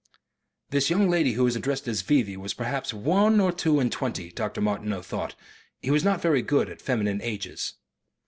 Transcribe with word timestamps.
This 0.71 0.89
young 0.89 1.11
lady 1.11 1.33
who 1.33 1.43
was 1.43 1.55
addressed 1.55 1.87
as 1.87 2.01
"V.V." 2.01 2.35
was 2.37 2.55
perhaps 2.55 2.91
one 2.91 3.39
or 3.39 3.51
two 3.51 3.79
and 3.79 3.91
twenty, 3.91 4.31
Dr. 4.31 4.59
Martineau 4.59 5.03
thought, 5.03 5.35
he 5.79 5.91
was 5.91 6.03
not 6.03 6.23
very 6.23 6.41
good 6.41 6.69
at 6.69 6.81
feminine 6.81 7.21
ages. 7.21 7.75